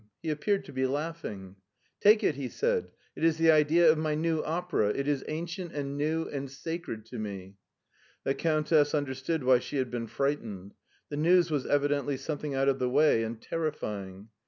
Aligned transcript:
He 0.23 0.31
appeared 0.31 0.65
to 0.65 0.73
be 0.73 0.87
laughing." 0.87 1.57
Take 2.01 2.23
it," 2.23 2.33
he 2.33 2.49
said;" 2.49 2.89
it 3.15 3.23
is 3.23 3.37
the 3.37 3.51
idea 3.51 3.87
of 3.91 3.99
my 3.99 4.15
new 4.15 4.41
qpera; 4.41 4.95
it 4.97 5.07
is 5.07 5.23
ancient 5.27 5.73
and 5.73 5.95
new 5.95 6.23
and 6.27 6.49
sacred 6.49 7.05
to 7.05 7.19
me." 7.19 7.57
The 8.23 8.33
Cotmtess 8.33 8.95
understood 8.95 9.43
why 9.43 9.59
she 9.59 9.77
had 9.77 9.91
been 9.91 10.07
fright 10.07 10.41
ened.' 10.41 10.71
The 11.09 11.17
news 11.17 11.51
was 11.51 11.67
evidently 11.67 12.17
something 12.17 12.55
out 12.55 12.67
of 12.67 12.79
the 12.79 12.89
way 12.89 13.23
and 13.23 13.39
terrifying. 13.39 14.29